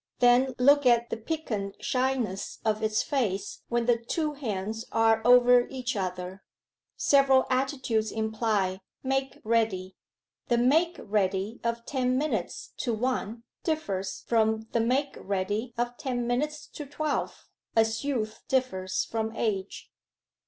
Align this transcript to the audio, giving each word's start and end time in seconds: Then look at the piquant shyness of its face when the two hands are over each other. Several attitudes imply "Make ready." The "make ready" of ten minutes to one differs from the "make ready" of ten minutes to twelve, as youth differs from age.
Then 0.17 0.55
look 0.57 0.87
at 0.87 1.11
the 1.11 1.15
piquant 1.17 1.75
shyness 1.85 2.57
of 2.65 2.81
its 2.81 3.03
face 3.03 3.61
when 3.69 3.85
the 3.85 3.97
two 3.99 4.33
hands 4.33 4.83
are 4.91 5.21
over 5.23 5.67
each 5.67 5.95
other. 5.95 6.41
Several 6.97 7.45
attitudes 7.51 8.11
imply 8.11 8.79
"Make 9.03 9.39
ready." 9.43 9.95
The 10.47 10.57
"make 10.57 10.95
ready" 10.99 11.59
of 11.63 11.85
ten 11.85 12.17
minutes 12.17 12.73
to 12.77 12.95
one 12.95 13.43
differs 13.63 14.21
from 14.25 14.67
the 14.71 14.81
"make 14.81 15.15
ready" 15.19 15.71
of 15.77 15.95
ten 15.99 16.25
minutes 16.25 16.65
to 16.69 16.87
twelve, 16.87 17.45
as 17.75 18.03
youth 18.03 18.41
differs 18.47 19.05
from 19.05 19.31
age. 19.35 19.91